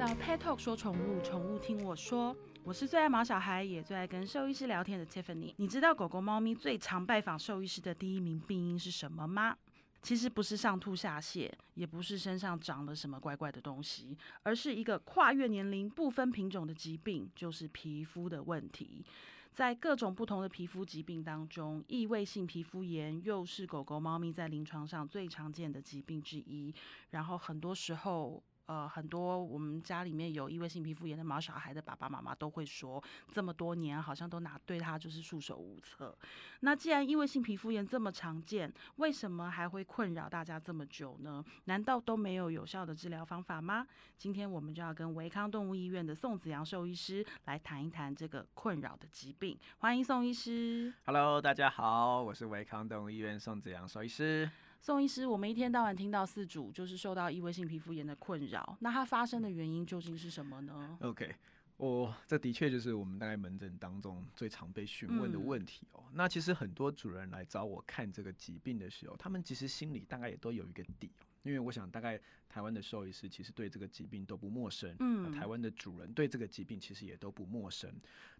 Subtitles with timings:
[0.00, 2.34] 到 Pet Talk 说宠物，宠物听我说。
[2.64, 5.52] 我是最爱毛小孩，也最爱跟兽医师聊天的 Tiffany。
[5.58, 9.54] 你知道狗狗、猫咪最常拜访兽医师的第一名病因是什么吗？
[10.00, 19.04] 其实不是上吐下泻，也不是身上长了什么怪怪的东西，而是一个跨越年龄、不分品种的疾病，就是皮肤的问题。
[19.52, 26.74] 在各种不同的皮肤疾病当中，异位性皮肤炎又是狗狗、猫咪在临床上最常见的疾病之一。
[27.10, 28.42] 然后很多时候。
[28.70, 33.02] 呃，很多我们家里面有异位性皮肤炎的毛小孩的爸爸妈妈都会说，
[33.32, 36.16] 这么多年好像都拿对他就是束手无策。
[36.60, 41.44] 那既然异位性皮肤炎这么常见，为什么还会困扰大家这么久呢？
[41.64, 43.84] 难道都没有有效的治疗方法吗？
[44.16, 49.58] 今天我们就要跟维康动物医院的宋子阳兽医师来谈一谈这个困扰的疾病。
[49.78, 50.94] 欢迎宋医师。
[51.06, 54.48] Hello，大家好，我是维康动物医院宋子阳兽医师。
[54.82, 61.34] 宋医师，我们一天到晚听到四主就是受到异位性皮肤炎的困扰，那它发生的原因究竟是什么呢？OK，
[61.76, 66.04] 我这的确就是我们大概门诊当中最常被询问的问题哦。
[66.14, 71.26] 那其实很多主人来找我看这个疾病的时候，他们其实心里大概也都有一个底哦。
[71.42, 77.90] 因为我想，大概台湾的兽医师其实对这个疾病都不陌生，嗯，台湾的主人对这个疾病其实也都不陌生。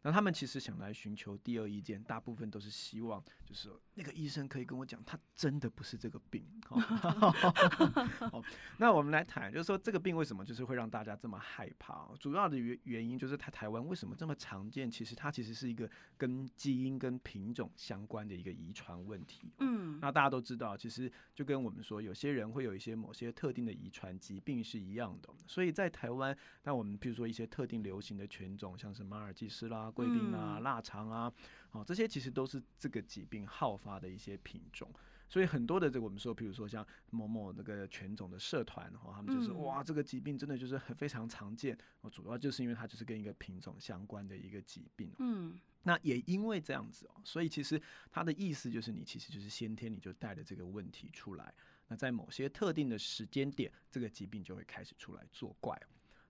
[0.02, 6.44] 那他们其实想来寻求第二意见，大部分都是希望，就是说那个医生可以跟我讲，他真的不是这个病。
[6.66, 8.42] 好，
[8.78, 12.08] 那我们来谈，就是说这个病为什么就是会让大家这么害怕？
[12.18, 14.90] 主要的原原因就是它台湾为什么这么常见？
[14.90, 19.52] 其实它其实是一个跟基因跟品种相关的一个遗传问题。
[19.58, 22.89] 嗯，那大家都知道，其实就跟我们说，有些人会有一些。
[22.94, 31.32] 某些特定的遗传疾病是一样的，所以在台湾，那我们比如说一些特定流行的犬种，像是马尔济斯啦、贵宾啊、腊肠啊，
[31.72, 34.90] 哦，这些其实都是这个疾病好发的一些品种。
[35.28, 45.12] 所以很多的这个我们说，比如说像某某那个犬种的社团，哈，他们就是哇，这个疾病真的就是很非常常见，哦，主要就是因为它就是跟一个品种相关的一个疾病。
[45.18, 45.58] 嗯。
[45.82, 47.80] 那也因为这样子哦，所以其实
[48.10, 51.54] 它的意思就是，你其实就是先天你就带着这个问题出来。
[51.90, 55.76] 那在某些特定的时间点，这个疾病就会开始出来作怪。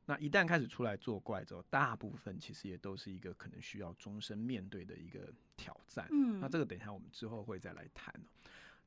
[0.07, 6.09] 那一旦开始出来作怪之后，大部分其实也都是一个可能需要终身面对的一个挑战。
[6.11, 8.27] 嗯，那这个等一下我们之后会再来谈哦。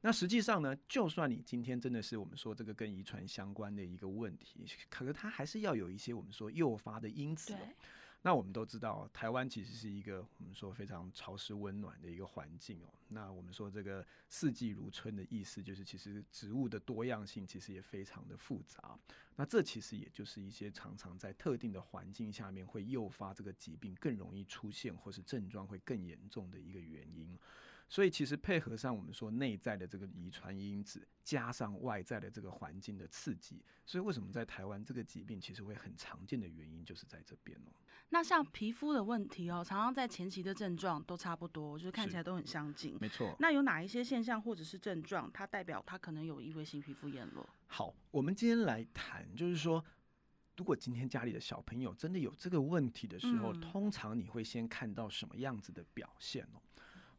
[0.02, 7.56] 那实际上呢，就算你今天真的是我们说这个跟遗传相关的一个问题，可是它还是要有一些我们说诱发的因子。
[8.26, 12.88] 那我们都知道，台湾其实是一个我们说非常潮湿温暖的一个环境哦。
[13.10, 18.98] 那我们说这个四季如春的意思，就是其实植物的多样性其实也非常的复杂。
[19.36, 27.38] 那这其实也就是一些常常在特定的环境下面会诱发这个疾病更容易出现，或是症状会更严重的一个原因。
[27.90, 37.72] 所以其实配合上我们说内在的这个遗传因子，加上外在的这个环境的刺激，所以为什么在台湾这个疾病其实会很常见的原因，就是在这边哦。
[38.10, 42.96] 那像皮肤的问题哦，常常在前期的症状都差不多，就是看起来都很相近。
[43.02, 43.36] 没错。
[43.40, 47.50] 那有哪一些现象或者是症状，它代表它可能有异位性皮肤炎了？
[47.68, 49.84] 好，我们今天来谈，就是说，
[50.58, 56.62] 如果今天家里的小朋友真的有这个问题的时候，通常你会先看到什么样子的表现哦？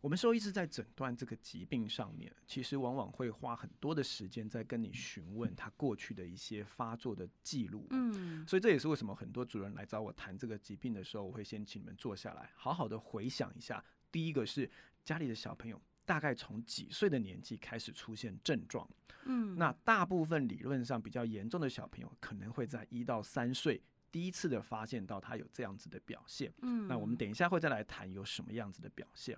[0.05, 7.87] 我们兽医师在诊断这个疾病上面，其实往往会花很多的时间在跟你询问他过去的一些发作的记录。
[7.89, 13.83] 嗯，所以这也是为什么很多主人来找我谈这个疾病的时候，我会先请你们坐下来，好好的回想一下。
[14.13, 14.71] 第一个是
[15.07, 18.87] 家里的小朋友大概从几岁的年纪开始出现症状？
[19.25, 23.81] 嗯，那大部分理论上比较严重的小朋友，可能会在一到三岁
[24.13, 26.53] 第一次的发现到他有这样子的表现。
[26.61, 29.35] 嗯，那我们等一下会再来谈有什么样子的表现。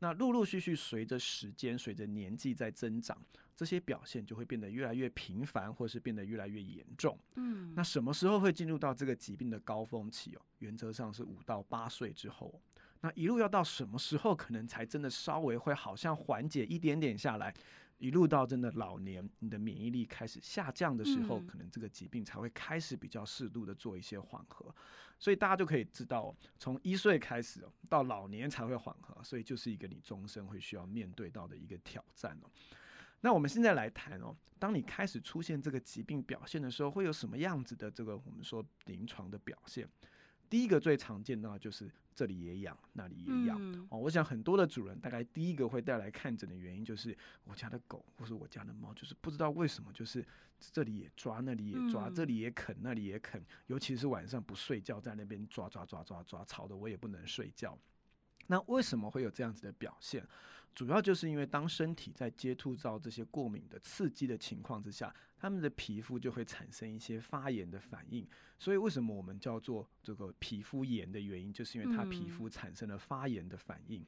[0.00, 3.20] 那陆陆续续随着时间、随着年纪在增长，
[3.56, 7.18] 这些表现就会变得越来越频繁，或是变得越来越严重。
[7.36, 10.40] 嗯，那什么时候会进入到这个疾病的高峰期哦？
[10.58, 12.60] 原则上是五到八岁之后。
[13.00, 17.54] 那一路要到什么时候，可能才真的稍微会好像缓解一点点下来？
[17.98, 24.74] 一路到真的老年，你的免疫力开始下降的时候，可能这个疾病才会开始比较适度的做一些缓和。
[25.18, 32.50] 所以大家就可以知道，从一岁开始到老年才会缓和，所以就是一个你终身会需要面对到的一个挑战哦。
[33.20, 39.88] 那我们现在来谈哦，当你开始出现这个疾病表现的时候，会有什么样子的这个我们说临床的表现？
[40.48, 43.98] 第一个最常见的就是这里也痒，那里也痒哦。
[43.98, 50.24] 我想很多的主人大概第一个会带来看诊的原因，就是我家的狗或是我家的猫，就是不知道为什么，就是
[50.72, 57.78] 这里也抓，那里也抓，这里也啃，那里也啃，尤其是晚上不睡觉，在那边抓抓抓抓抓，吵得我也不能睡觉。
[58.48, 60.26] 那为什么会有这样子的表现？
[60.74, 68.24] 主要就是因为当身体在接触到这些过敏的刺激的情况之下，他们的皮肤就会产生一些发炎的反应。
[68.58, 74.06] 所以为什么我们叫做这个皮肤炎的原因，就是因为它皮肤产生了发炎的反应。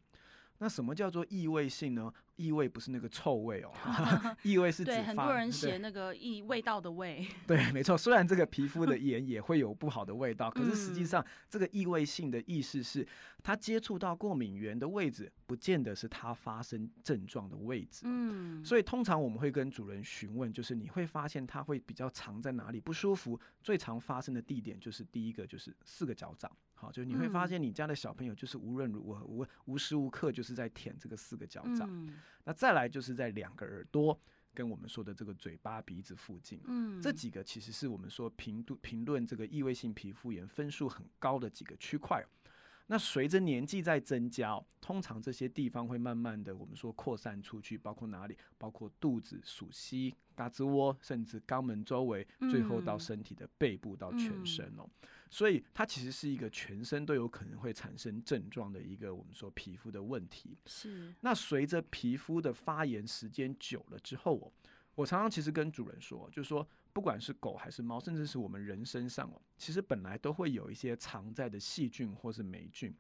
[0.62, 2.12] 那什么叫做异味性呢？
[2.36, 3.70] 异味不是那个臭味哦，
[4.44, 7.26] 异味是指对很多人写那个异味道的味。
[7.46, 7.98] 对，没错。
[7.98, 13.06] 虽然这个皮肤的炎也会有不好的味道，可是实际上这个异味性的意思是，
[13.42, 18.02] 它接触到过敏源的位置，不见得是它发生症状的位置。
[18.04, 23.38] 嗯，所以通常我们会跟主人询问，就是你会发现它会比较常在哪里不舒服？
[23.62, 26.50] 最常发生的地点就是第一个就是四个脚掌。
[26.80, 32.08] 好，就你会发现你家的小朋友就是无论如何无无时无刻就是在舔这个四个脚掌，
[32.44, 34.18] 那再来就是在两个耳朵
[34.54, 42.24] 跟我们说的这个嘴巴鼻子附近，嗯，这几个其实是我们说评度评论这个异位性皮肤炎分数很高的几个区块。
[42.90, 48.36] 那随着年纪在增加，通常这些地方会慢慢的我们说扩散出去，包括哪里？
[48.58, 54.84] 包括肚子、鼠膝、嘎吱窝，甚至肛门周围，最后到身体的背部到全身哦。
[55.30, 60.58] 所以它其实是一个全身都有可能会产生症状的一个我们说皮肤的问题。
[60.66, 61.14] 是。
[61.20, 64.50] 那随着皮肤的发炎时间久了之后哦，
[64.96, 66.66] 我常常其实跟主人说，就是说。
[66.92, 72.94] 不管是狗还是猫，甚至是我们人身上哦，其实本来都会有一些藏在的细菌或是霉菌。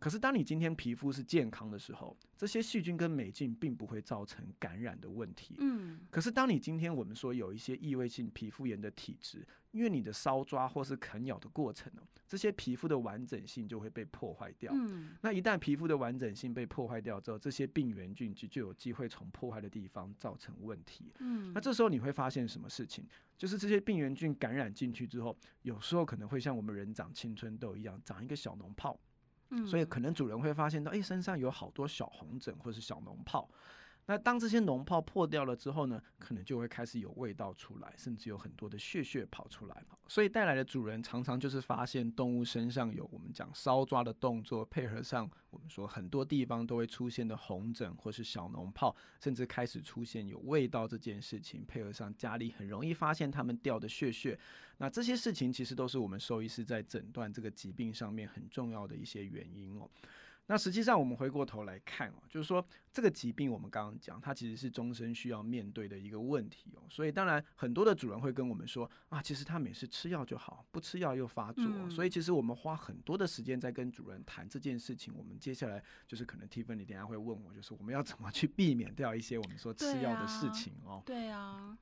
[0.00, 5.54] 可是当你今天皮肤是健康的时候，这些细菌跟霉菌并不会造成感染的问题。
[5.58, 6.00] 嗯。
[6.10, 14.72] 可是当你今天我们说有一些异位性皮肤炎的体质，因为你的搔抓或是啃咬的过程呢，这些皮肤的完整性就会被破坏掉。
[14.74, 15.14] 嗯。
[15.20, 21.12] 那一旦皮肤的完整性被破坏掉之后，这些病原菌就就有机会从破坏的地方造成问题。
[21.18, 21.52] 嗯。
[21.52, 23.04] 那这时候你会发现什么事情？
[23.36, 28.98] 就是这些病原菌感染进去之后，有时候可能会像我们人长青春痘一样，长一个小脓泡。
[29.66, 33.50] 所以可能主人会发现到，哎，身上有好多小红疹或是小脓泡。
[34.10, 39.84] 那当这些脓泡破掉了之后呢，可能就会开始有味道出来，甚至有很多的血血跑出来。
[40.08, 54.36] 所以带来的主人常常就是发现动物身上有我们讲搔抓的动作，配合上我们说很多地方都会出现的红疹或是小脓泡，甚至开始出现有味道这件事情，配合上家里很容易发现它们掉的血血。
[54.78, 59.88] 那这些事情其实都是我们兽医师在诊断这个疾病上面很重要的一些原因哦。
[60.50, 66.82] 那实际上，我们回过头来看哦，就是说这个疾病，我们刚刚讲，它其实是终身需要面对的一个问题哦。
[66.90, 71.64] 所以，当然很多的主人会跟我们说啊，其实他每次吃药就好，不吃药又发作。
[71.88, 75.14] 所以，其实我们花很多的时间在跟主人谈这件事情。
[75.16, 81.00] 我们接下来就是可能 Tiffany 等下会问我，就是我们要怎么去避免掉一些我们说吃药的事情哦。
[81.06, 81.78] 对啊。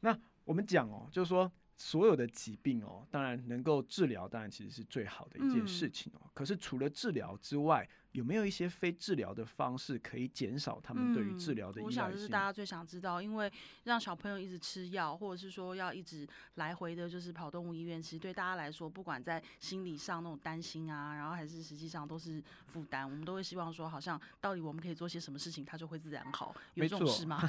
[0.00, 0.14] 那
[0.44, 1.50] 我们讲哦，就是说。
[1.76, 6.30] 所有的疾病哦，当然能够治疗，当然其实是最好的一件事情哦。
[6.32, 12.02] 可是除了治疗之外，有没有一些非治疗的方式可以减少他们对于治疗的依赖性？
[12.02, 13.52] 我想这是大家最想知道，因为
[13.84, 23.04] 让小朋友一直吃药，或者是说要一直来回的，就是跑动物医院，其实对大家来说，不管在心理上那种担心啊，然后还是实际上都是负担。
[23.04, 26.56] 我们都会希望说，好像到底我们可以做些什么事情，它就会自然好。
[26.72, 27.46] 有这种事吗？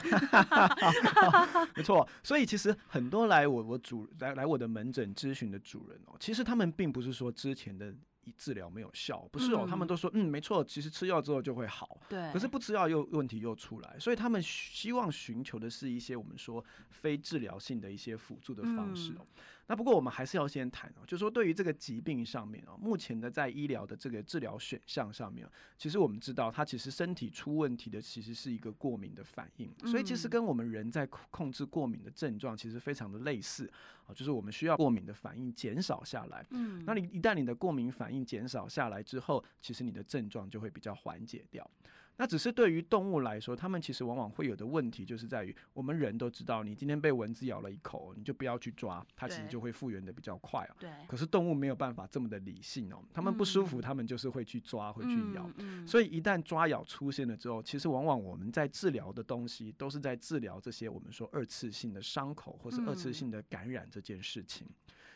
[1.76, 2.06] 没错。
[2.22, 7.96] 所以其实很多来我我主来来我的门诊咨询的主人哦，其实他们并不是说之前的。
[8.38, 19.26] 治疗没有效，不是哦，他们都说嗯没错，其实吃药之后就会好，对，可是不吃药又问题又出来，所以他们希望寻求的是一些我们说非治疗性的一些辅助的方式哦。
[19.68, 25.46] 那不过我们还是要先谈哦，就是说对于这个疾病上面哦，目前的在医疗的这个治疗选项上面，
[25.78, 33.70] 其实我们知道它其实身体出问题的其实是一个过敏的反应，所以其实跟我们人在控制过敏的症状其实非常的类似
[34.06, 41.70] 啊，就是我们需要过敏的反应减少下来，嗯，那你一旦你的过敏反应减少下来之后，其实你的症状就会比较缓解掉。
[42.18, 50.76] 那只是对于动物来说，它们其实往往会有的问题，就是在于我们人都知道，你今天被蚊子咬了一口，你就不要去抓，它其实就会复原的比较快哦。
[50.80, 50.90] 对。
[51.08, 55.50] 可是动物没有办法这么的理性哦，它们不舒服，它们就是会去抓，会去咬。
[55.58, 55.88] 嗯。
[55.88, 64.68] 所以一旦抓咬出现了之后，其实往往我们在治疗的东西，都是在治疗这些我们说二次性的伤口或是二次性的感染这件事情。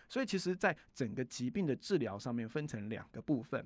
[0.07, 3.65] 所以其实，在整个疾病的治疗上面，分成两个部分。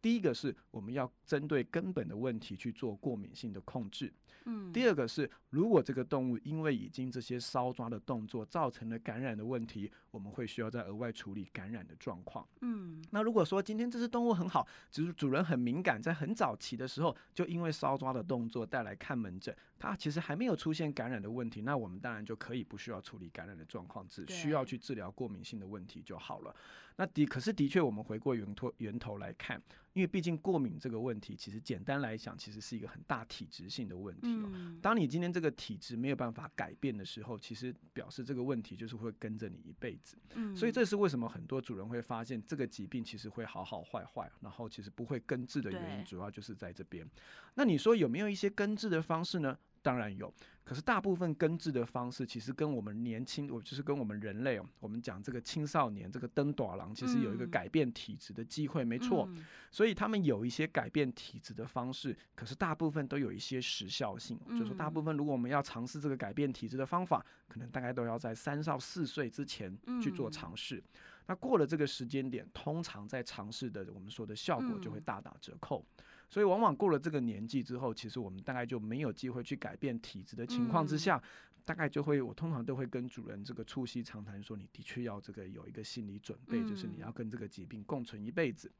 [0.00, 4.12] 第一个是我们要针对根本的问题去做过敏性的控制，
[4.44, 26.54] 嗯，第二个是如果这个动物因为已经这些搔抓的动作造成了感染的问题，我们会需要再额外处理感染的状况，嗯，那如果说今天这只动物很好，只是主人很敏感，在很早期的时候就因为搔抓的动作带来看门诊，它其实还没有出现感染的问题，那我们当然就可以不需要处理感染的状况，只需要去治疗过敏性的问题就好了。
[26.98, 29.60] 那的可是的确，我们回过源头源头来看。
[29.96, 34.50] 因为毕竟过敏这个问题，其实简单来讲，其实是一个很大体质性的问题哦。
[34.52, 40.18] 嗯当你今天这个体质没有办法改变的时候，其实表示这个问题就是会跟着你一辈子。
[40.34, 47.08] 嗯所以这是为什么很多主人会发现这个疾病其实会好好坏坏，然后其实不会根治的原因，主要就是在这边。
[47.54, 49.56] 那你说有没有一些根治的方式呢？
[49.86, 59.28] 当然有，可是大部分根治的方式其实跟我们年轻，我就是跟我们人类哦，我们讲这个青少年这个登短郎，其实有一个嗯改变体质的机会，没错。
[59.30, 70.82] 嗯所以他们有一些改变体质的方式，可是大部分都有一些时效性哦、就是说大部分如果我们要尝试这个改变体质的方法，可能大概都要在三到四岁之前去做嗯尝试。
[71.26, 75.84] 那过了这个时间点，通常在尝试的我们说的效果就会嗯大打折扣。
[76.28, 81.22] 所以往往过了这个年纪之后，其实我们大概就没有机会去改变体质的情况之嗯下，
[81.64, 88.70] 大概就会我通常都会跟主人这个促膝长谈说，你的确要这个有一个心理准备，就是你嗯要跟这个疾病共存一辈子。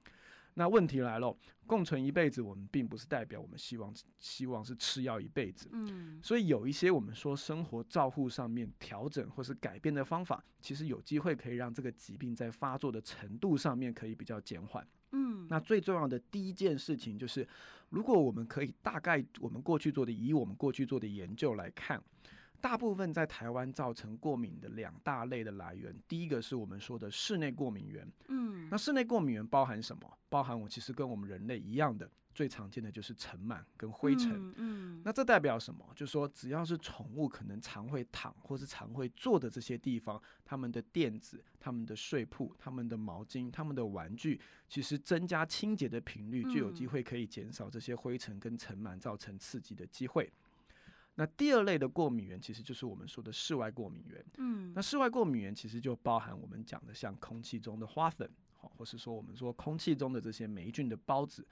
[0.58, 1.36] 那问题来了，
[1.66, 5.68] 共存一辈子，我们并不是代表我们希望希望是吃药一辈子。
[5.72, 14.86] 嗯所以有一些我们说生活照护上面调整或是改变的方法，其实有机会可以让这个疾病在发作的程度上面可以比较减缓。
[15.12, 17.46] 嗯那最重要的第一件事情就是，
[17.90, 22.02] 如果我们可以大概我们过去做的以我们过去做的研究来看，
[22.60, 28.10] 大部分在台湾造成过敏的两大类的来源，第一个是我们说的室内过敏源。
[28.28, 30.18] 嗯那室内过敏源包含什么？
[30.28, 34.30] 包含我其实跟我们人类一样的，最常见的就是尘螨跟灰尘。
[34.34, 35.82] 嗯嗯那这代表什么？
[35.96, 44.38] 就是说，只要是宠物可能常会躺或是常会坐的这些地方，它们的垫子、它们的睡铺、它们的毛巾、它们的玩具，
[44.68, 50.30] 其实增加清洁的频率，就有机嗯会可以减少这些灰尘跟尘螨造成刺激的机会。
[51.14, 54.22] 那第二类的过敏源，其实就是我们说的室外过敏源。
[54.36, 61.46] 嗯那室外过敏源其实就包含我们讲的像空气中的花粉，好，或是说我们说空气中的这些霉菌的孢子。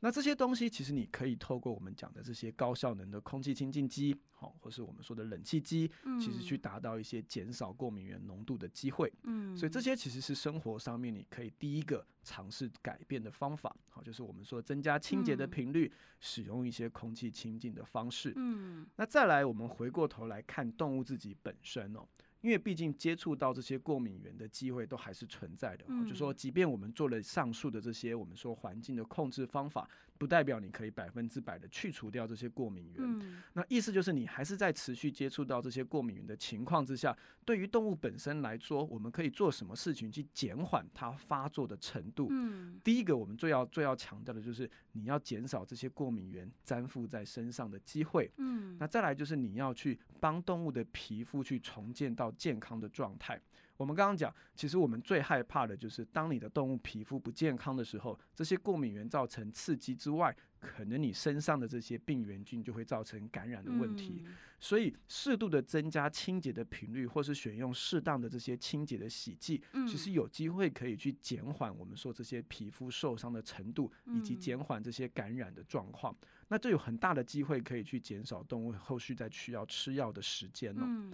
[0.00, 9.12] 那这些东西其实你可以透过我们讲的这些高效能的空气清净机，好，或是我们说的冷气机，其实去达到一些减少过敏源浓度的机会。
[9.24, 18.32] 嗯所以这些其实是生活上面你可以第一个尝试改变的方法，好，就是我们说增加清洁的嗯频率，使用一些空气清净的方式。
[18.36, 22.06] 嗯那再来，我们回过头来看动物自己本身哦，
[22.40, 26.36] 因为毕竟接触到这些过敏源的机会都还是存在的、嗯，就说嗯。
[26.36, 29.88] 即便我们做了上述的这些我们说环境的控制方法，
[30.20, 32.96] 不代表你可以百分之百的去除掉这些过敏源。
[32.98, 42.28] 嗯那意思就是你还是在持续接触到这些过敏源的情况之下，对于动物本身来说，我们可以做什么事情去减缓它发作的程度？
[42.30, 48.30] 嗯第一个，我们最要最要强调的就是你要减少这些过敏源粘附在身上的机会。
[48.36, 53.40] 嗯那再来就是你要去帮动物的皮肤去重建到健康的状态。
[53.80, 64.22] 我们刚刚讲，其实我们最害怕的就是当你的动物皮肤不健康的时候，这些过敏源造成刺激之外，可能你身上的这些病原菌就会造成感染的问题。
[64.26, 76.14] 嗯所以适度的增加清洁的频率，或是选用适当的这些清洁的洗剂，嗯其实有机会可以去减缓我们说这些皮肤受伤的程度，以及嗯减缓这些感染的状况。
[76.48, 81.10] 那这有很大的机会可以去减少动物后续再需要吃药的时间哦。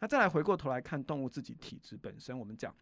[0.00, 2.74] 嗯那再来回过头来看动物自己体质本身，我们讲。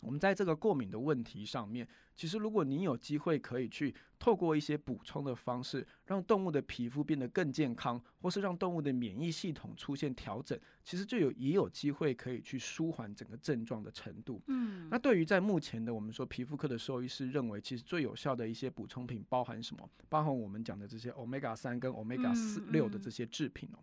[0.00, 14.42] 我们在这个过敏的问题上面，其实如果你有机会可以去透过一些补充的方式，让动物的皮肤变得更健康，或是让动物的免疫系统出现调整，其实就有也有机会可以去舒缓整个症状的程度。
[14.48, 19.88] 嗯那对于在目前的我们说皮肤科的兽医师认为，其实最有效的一些补充品包含什么？
[20.10, 23.78] 包含我们讲的这些 omega 三跟 omega 四六的这些制品哦。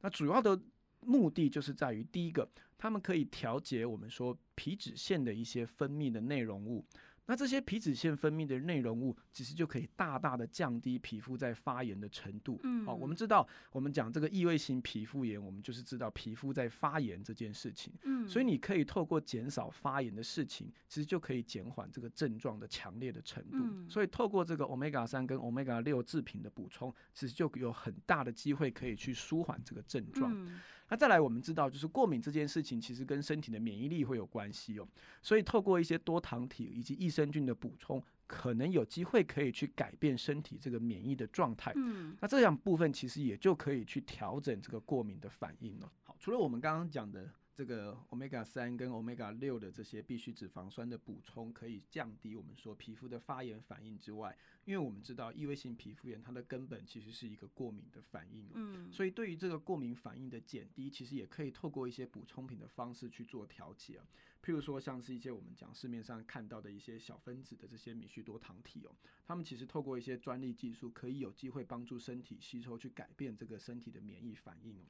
[0.00, 0.58] 那主要的
[1.06, 6.84] 目的就是在于第一个，他们可以调节我们说皮脂腺的一些分泌的内容物。
[7.28, 12.60] 那这些皮脂腺分泌的内容物，其实就可以大大的降低皮肤在发炎的程度。
[12.62, 17.92] 嗯好、我们知道，我们讲这个异位性皮肤炎，我们就是知道皮肤在发炎这件事情。
[18.04, 23.58] 嗯所以你可以透过减少发炎的事情，其实就可以减缓这个症状的强烈的程度。
[23.58, 30.32] 嗯所以透过这个 omega 三跟 omega 六制品的补充，其实就有很大的机会可以去舒缓这个症状。
[30.32, 34.88] 嗯那再来，我们知道就是过敏这件事情，其实跟身体的免疫力会有关系哦。
[35.20, 41.72] 所以透过一些多糖体以及益生菌的补充，可能有机会可以去改变身体这个免疫的状态。
[41.76, 45.90] 嗯那这样部分其实也就可以去调整这个过敏的反应了。
[46.04, 54.36] 好，除了我们刚刚讲的这个 omega 三跟 omega 六的这些必需脂肪酸的补充，可以降低我们说皮肤的发炎反应之外，
[54.66, 64.06] 因为我们知道异位性皮肤炎它的根本其实是一个过敏的反应，嗯，所以对于这个过敏反应的减低，其实也可以透过一些补充品的方式去做调节啊。
[64.44, 68.94] 譬如说，像是一些我们讲市面上看到的一些小分子的这些米须多糖体哦，
[69.24, 74.84] 它们其实透过一些专利技术，可以有机会帮助身体吸收，去改变这个身体的免疫反应哦。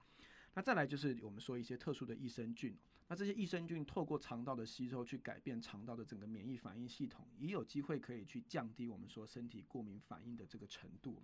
[0.57, 2.75] 那再来就是我们说一些特殊的益生菌，
[3.09, 11.23] 那这些益生菌透过肠道的吸收去改变肠道的整个免疫反应系统，也有机会可以去降低我们说身体过敏反应的这个程度。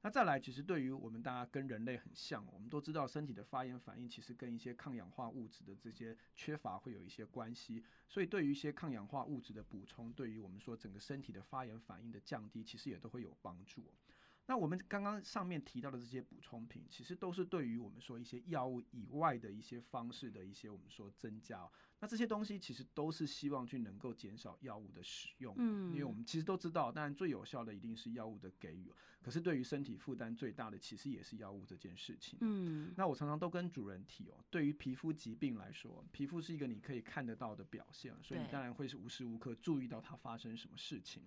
[0.00, 13.90] 那再来，其实对于我们大家跟人类很像，我们都知道身体的发炎反应其实跟一些抗氧化物质的这些缺乏会有一些关系，所以对于一些抗氧化物质的补充，对于我们说整个身体的发炎反应的降低，其实也都会有帮助。
[14.48, 21.68] 那我们刚刚上面提到的这些补充品，其实都是对于我们说一些药物以外的一些方式的一些我们说增加。
[22.00, 28.90] 那这些东西其实都是希望去能够减少药物的使用，嗯，因为我们其实都知道，当然最有效的一定是药物的给予，
[29.20, 32.38] 可是对于身体负担最大的其实也是药物这件事情。
[32.40, 41.24] 嗯，那我常常都跟主人提哦，对于皮肤疾病来说，皮肤是一个你可以看得到的表现，所以你当然会是无时无刻注意到它发生什么事情。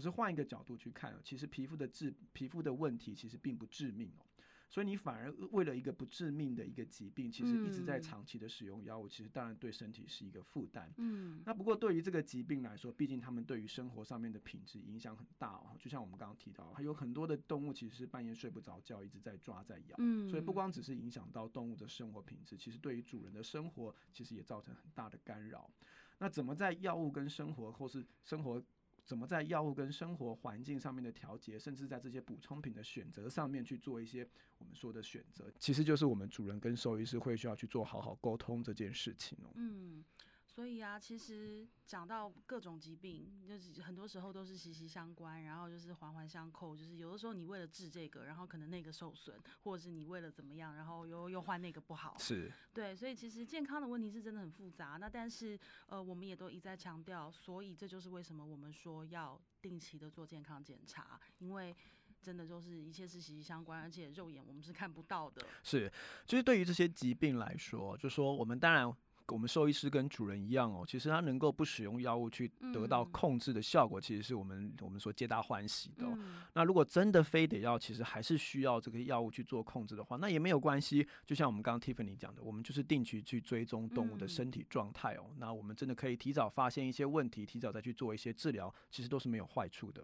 [0.00, 4.24] 可是换一个角度去看，其实皮肤的致皮肤的问题其实并不致命哦，
[4.70, 10.90] 所以你反而为了一个不致命的一个疾病，其实一直在长期的使用药物，其实当然对身体是一个负担。
[10.96, 15.76] 嗯，那不过对于这个疾病来说，毕竟他们对于生活上面的品质影响很大哦。
[15.78, 25.70] 就像我们刚刚提到，还有很多的动物其实是半夜睡不着觉，一直在抓在咬，嗯，所以不光只是影响到动物的生活品质，其实对于主人的生活其实也造成很大的干扰。
[26.16, 28.64] 那怎么在药物跟生活或是生活？
[29.04, 34.26] 怎么在药物跟生活环境上面的调节，甚至在这些补充品的选择上面去做一些
[34.58, 39.50] 我们说的选择，其实就是我们主人跟兽医师会需要去做好好沟通这件事情哦。
[39.54, 40.04] 嗯。
[40.52, 46.76] 所以啊，其实讲到各种疾病，就是很多时候都是息息相关，然后就是环环相扣。
[46.76, 52.16] 就是有的时候你为了治这个，然后可能那个受损，或者是你为了怎么样，然后又又换那个不好。
[52.18, 54.98] 是，对，所以其实健康的问题是真的很复杂。
[55.00, 61.74] 那但是呃，我们也都一再强调，所以这就是为什么我们说要定期的做健康检查，因为
[62.20, 65.46] 真的就是一切是息息相关，而且肉眼我们是看不到的。
[65.62, 65.90] 是，
[66.26, 68.92] 就是对于这些疾病来说，就说我们当然。
[69.32, 76.06] 我们兽医师跟主人一样哦，其实他能够不使用药物去得到控制的效果，其实是我们我们说皆大欢喜的。
[76.54, 81.06] 那如果真的非得要，其实还是需要这个药物去做控制的话，那也没有关系。
[81.24, 85.30] 就像我们刚刚 Tiffany 讲的，我们就是定期去追踪动物的身体状态哦。
[85.38, 90.02] 那我们真的可以提早发现一些问题，提早再去做一些治疗，其实都是没有坏处的。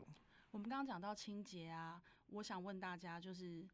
[0.51, 3.67] 我们刚刚讲到清洁啊，我想问大家，就是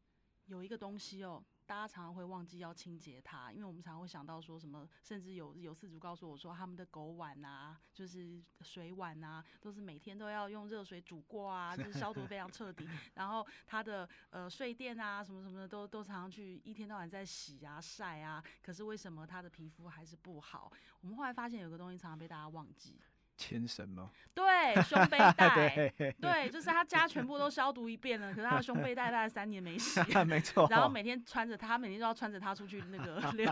[0.47, 1.43] 有一个东西哦。
[1.65, 12.87] 大家常常会忘记要清洁它，因为我们常常会想到说什么，甚至有有饲主告诉我说，他们的狗碗啊，就是水碗啊，都是每天都要用热水煮过啊，就是消毒非常彻底。
[13.15, 18.43] 然后它的呃睡垫啊，什么什么的，都都常常去一天到晚在洗啊晒啊。
[18.61, 20.71] 可是为什么它的皮肤还是不好？
[21.01, 22.99] 我们后来发现有个东西常常被大家忘记。
[23.37, 24.11] 牵绳吗？
[24.33, 30.67] 对， 胸背带，对，就是他家全部都消毒一遍了，可是他的胸背带大概三年没洗， 没错。
[30.69, 33.45] 然后每天穿着它，每天都要穿着它出去那个 溜，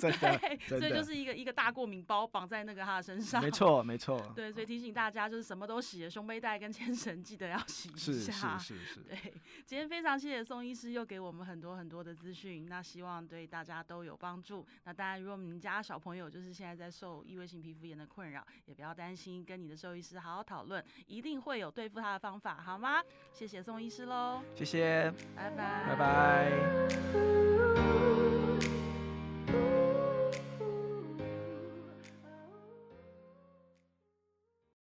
[0.00, 4.20] 对，所以就是一个一个大过敏包绑在那个他的身上，没错，没错。
[4.34, 8.58] 对，所以提醒大家，就是什么都洗，胸背带跟牵绳记得要洗一下。
[8.58, 9.00] 是是是是。
[9.00, 9.32] 对，
[9.64, 14.66] 今天非常谢谢宋医师又给我们很多很多的资讯，那希望对大家都有帮助。
[14.84, 23.02] 那当然，如果你们家小朋友就是现在在受异位性皮肤炎的困扰，也不要担心，跟你的兽医师好好讨论，一定会有对付他的方法，好吗？
[23.32, 27.85] 谢谢宋医师喽，谢谢，拜拜，拜拜。